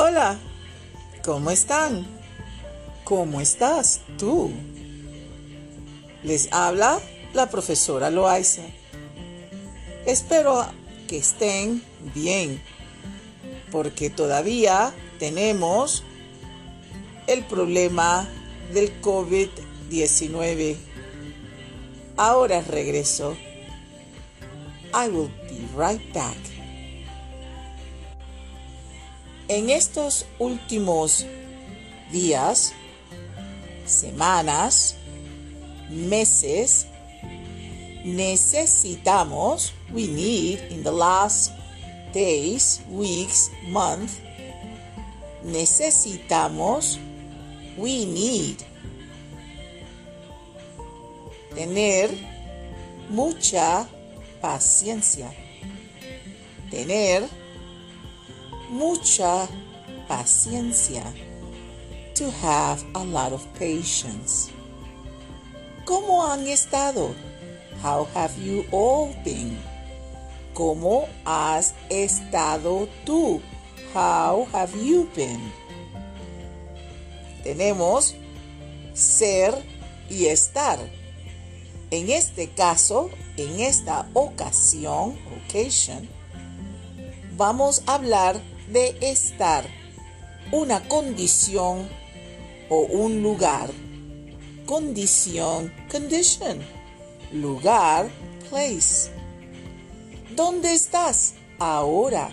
[0.00, 0.38] Hola,
[1.24, 2.06] ¿cómo están?
[3.02, 4.52] ¿Cómo estás tú?
[6.22, 7.00] Les habla
[7.34, 8.62] la profesora Loaiza.
[10.06, 10.64] Espero
[11.08, 11.82] que estén
[12.14, 12.62] bien,
[13.72, 16.04] porque todavía tenemos
[17.26, 18.28] el problema
[18.72, 20.76] del COVID-19.
[22.16, 23.36] Ahora regreso.
[24.94, 26.57] I will be right back.
[29.48, 31.24] En estos últimos
[32.12, 32.74] días,
[33.86, 34.96] semanas,
[35.88, 36.86] meses,
[38.04, 41.52] necesitamos, we need in the last
[42.12, 44.18] days, weeks, month,
[45.42, 46.98] necesitamos,
[47.78, 48.58] we need
[51.54, 52.10] tener
[53.08, 53.88] mucha
[54.42, 55.32] paciencia.
[56.70, 57.26] Tener
[58.68, 59.48] mucha
[60.08, 61.04] paciencia.
[62.16, 64.50] To have a lot of patience.
[65.84, 67.14] ¿Cómo han estado?
[67.82, 69.56] How have you all been?
[70.52, 73.40] ¿Cómo has estado tú?
[73.94, 75.40] How have you been?
[77.44, 78.16] Tenemos
[78.92, 79.54] ser
[80.10, 80.78] y estar.
[81.90, 86.08] En este caso, en esta ocasión, occasion,
[87.36, 89.64] vamos a hablar de estar,
[90.52, 91.88] una condición
[92.68, 93.70] o un lugar.
[94.66, 96.60] Condición, condition.
[97.32, 98.10] Lugar,
[98.48, 99.10] place.
[100.34, 102.30] ¿Dónde estás ahora?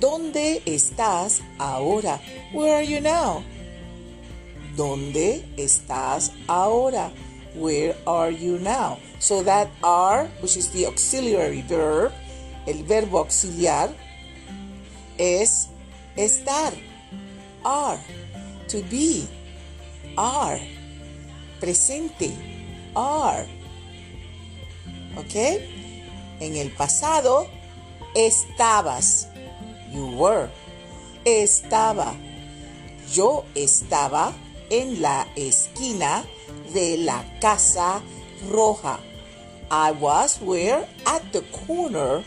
[0.00, 2.20] ¿Dónde estás ahora?
[2.52, 3.42] Where are you now?
[4.76, 7.12] ¿Dónde estás ahora?
[7.54, 8.98] Where are you now?
[9.18, 12.12] So that are, which is the auxiliary verb,
[12.66, 13.90] el verbo auxiliar,
[15.18, 15.68] es
[16.16, 16.72] estar.
[17.64, 17.98] Are.
[18.68, 19.26] To be.
[20.16, 20.60] Are.
[21.60, 22.32] Presente.
[22.94, 23.46] Are.
[25.16, 25.34] ¿Ok?
[26.40, 27.46] En el pasado,
[28.14, 29.28] estabas.
[29.92, 30.48] You were.
[31.24, 32.14] Estaba.
[33.12, 34.32] Yo estaba
[34.70, 36.24] en la esquina
[36.72, 38.00] de la casa
[38.50, 38.98] roja.
[39.70, 40.86] I was where?
[41.06, 42.24] At the corner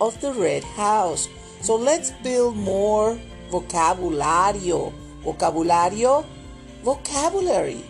[0.00, 1.28] of the red house.
[1.66, 3.18] So let's build more
[3.50, 4.92] vocabulario.
[5.24, 6.24] Vocabulario,
[6.84, 7.82] vocabulary.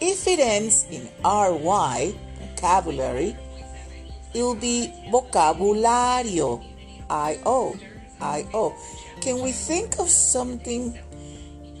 [0.00, 2.14] If it ends in ry,
[2.54, 3.36] vocabulary,
[4.32, 6.62] it'll be vocabulario.
[7.10, 7.74] I-O,
[8.20, 8.72] I-O.
[9.20, 10.96] Can we think of something,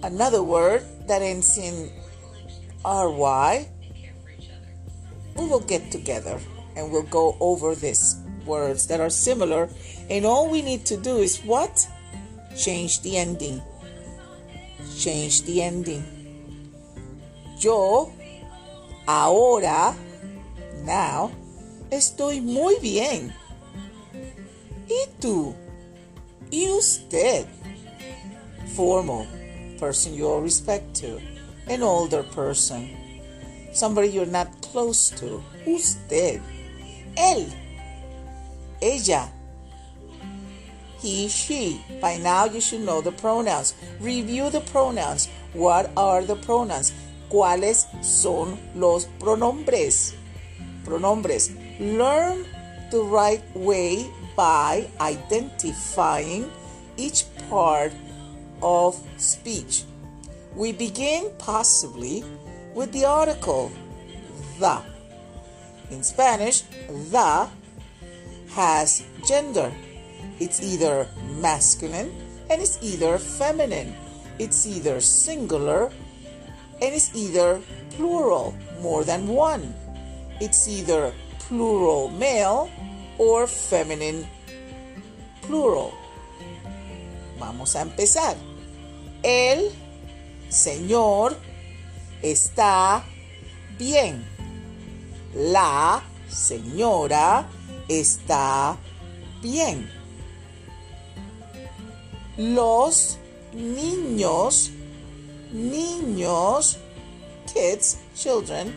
[0.02, 1.88] another word that ends in
[2.84, 3.68] ry?
[5.36, 6.40] We will get together
[6.74, 8.16] and we'll go over these
[8.46, 9.68] words that are similar.
[10.10, 11.86] And all we need to do is what?
[12.56, 13.62] Change the ending.
[14.96, 16.04] Change the ending.
[17.58, 18.12] Yo,
[19.06, 19.94] ahora,
[20.84, 21.30] now,
[21.90, 23.32] estoy muy bien.
[24.88, 25.54] ¿Y tú?
[26.50, 27.46] ¿Y usted?
[28.74, 29.26] Formal,
[29.78, 31.20] person you owe respect to.
[31.68, 32.90] An older person.
[33.72, 35.42] Somebody you're not close to.
[35.66, 36.42] Usted.
[37.16, 37.61] Él.
[38.82, 39.30] Ella.
[41.00, 41.80] He, she.
[42.00, 43.74] By now you should know the pronouns.
[44.00, 45.28] Review the pronouns.
[45.52, 46.92] What are the pronouns?
[47.30, 50.14] ¿Cuáles son los pronombres?
[50.84, 51.50] Pronombres.
[51.80, 52.44] Learn
[52.90, 54.06] the right way
[54.36, 56.50] by identifying
[56.96, 57.92] each part
[58.62, 59.84] of speech.
[60.54, 62.24] We begin possibly
[62.74, 63.72] with the article
[64.58, 64.82] the.
[65.90, 66.62] In Spanish,
[67.10, 67.48] the
[68.54, 69.72] has gender.
[70.40, 71.06] It's either
[71.40, 72.12] masculine
[72.50, 73.94] and it's either feminine.
[74.38, 75.90] It's either singular
[76.80, 79.74] and it's either plural, more than one.
[80.40, 82.70] It's either plural male
[83.18, 84.26] or feminine
[85.42, 85.94] plural.
[87.38, 88.36] Vamos a empezar.
[89.22, 89.70] El
[90.48, 91.36] señor
[92.22, 93.04] está
[93.78, 94.24] bien.
[95.34, 97.48] La señora
[98.00, 98.76] está
[99.42, 99.90] bien.
[102.36, 103.18] Los
[103.52, 104.70] niños,
[105.52, 106.78] niños,
[107.52, 108.72] kids, children,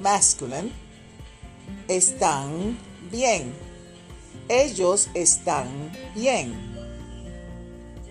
[0.00, 0.72] masculine,
[1.88, 2.78] están
[3.10, 3.54] bien.
[4.48, 6.72] Ellos están bien.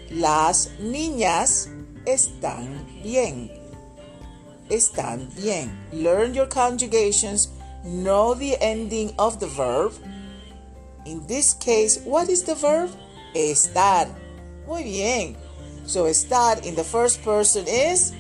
[0.10, 1.70] Las niñas
[2.06, 3.52] están bien.
[4.70, 5.70] Están bien.
[5.92, 7.50] Learn your conjugations.
[7.84, 9.94] Know the ending of the verb.
[11.06, 12.92] In this case, what is the verb?
[13.34, 14.14] Estar.
[14.68, 15.36] Muy bien.
[15.86, 18.14] So estar in the first person is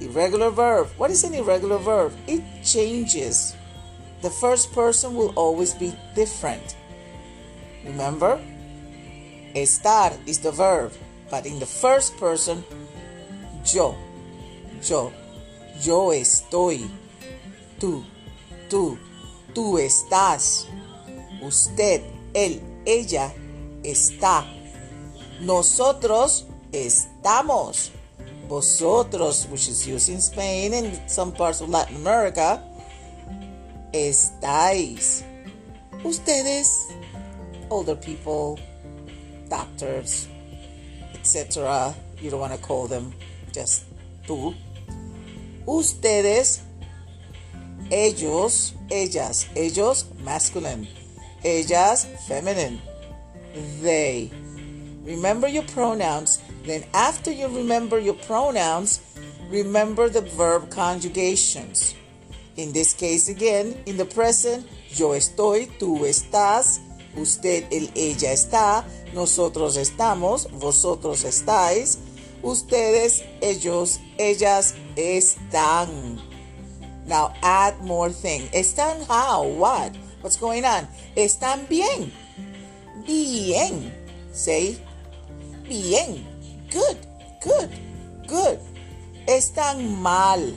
[0.00, 0.88] irregular verb.
[0.96, 2.12] What is an irregular verb?
[2.26, 3.54] It changes.
[4.22, 6.76] The first person will always be different.
[7.84, 8.40] Remember?
[9.54, 10.92] Estar is the verb,
[11.30, 12.64] but in the first person,
[13.64, 13.96] yo,
[14.82, 15.12] yo,
[15.80, 16.88] yo estoy,
[17.78, 18.04] tú,
[18.68, 18.98] tú,
[19.54, 20.66] tú estás,
[21.42, 22.02] usted,
[22.34, 23.32] él, ella
[23.82, 24.44] está,
[25.40, 27.90] nosotros estamos,
[28.48, 32.62] vosotros, which is used in Spain and some parts of Latin America,
[33.92, 35.22] estáis,
[36.04, 36.88] ustedes,
[37.70, 38.58] older people,
[39.48, 40.28] doctors,
[41.14, 41.94] etc.
[42.20, 43.12] You don't want to call them
[43.52, 43.84] just
[44.26, 44.54] tú.
[45.66, 46.62] Ustedes,
[47.90, 50.88] ellos, ellas, ellos, masculine,
[51.44, 52.80] ellas, feminine,
[53.82, 54.30] they.
[55.04, 56.40] Remember your pronouns.
[56.64, 59.00] Then, after you remember your pronouns,
[59.50, 61.94] remember the verb conjugations.
[62.56, 66.80] In this case, again, in the present, yo estoy, tú estás,
[67.16, 68.84] usted, él, ella está,
[69.14, 71.98] nosotros estamos, vosotros estáis,
[72.42, 76.27] ustedes, ellos, ellas están.
[77.08, 78.48] Now add more thing.
[78.52, 79.48] ¿Están how?
[79.48, 79.96] What?
[80.20, 80.86] What's going on?
[81.16, 82.12] ¿Están bien?
[83.06, 83.92] Bien.
[84.32, 84.76] Say
[85.66, 86.26] bien.
[86.70, 86.98] Good.
[87.40, 87.70] Good.
[88.26, 88.60] Good.
[89.26, 90.54] Están mal.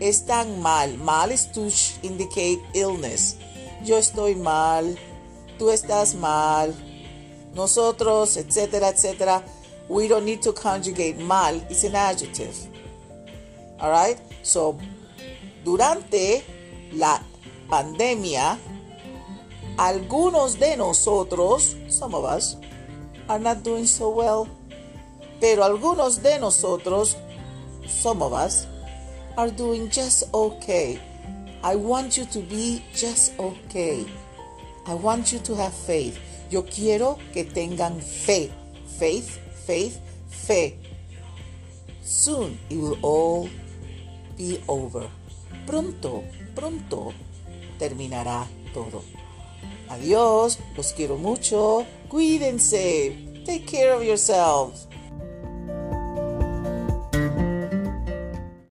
[0.00, 0.98] Están mal.
[0.98, 1.70] Mal is to
[2.02, 3.36] indicate illness.
[3.84, 4.98] Yo estoy mal.
[5.56, 6.74] Tú estás mal.
[7.54, 9.42] Nosotros, etcétera, etcétera.
[9.88, 11.54] We don't need to conjugate mal.
[11.70, 12.56] It's an adjective.
[13.78, 14.18] All right?
[14.42, 14.78] So,
[15.64, 16.44] durante
[16.92, 17.22] la
[17.68, 18.58] pandemia,
[19.76, 22.56] algunos de nosotros, some of us,
[23.28, 24.46] are not doing so well.
[25.40, 27.16] Pero algunos de nosotros,
[27.86, 28.66] some of us,
[29.36, 31.00] are doing just okay.
[31.64, 34.04] I want you to be just okay.
[34.86, 36.18] I want you to have faith.
[36.50, 38.50] Yo quiero que tengan fe.
[38.98, 40.76] Faith, faith, fe.
[42.02, 43.48] Soon it will all
[44.36, 45.08] be over.
[45.66, 46.24] Pronto,
[46.54, 47.12] pronto
[47.78, 49.02] terminará todo.
[49.88, 51.84] Adiós, los quiero mucho.
[52.08, 53.16] Cuídense.
[53.44, 54.88] Take care of yourselves.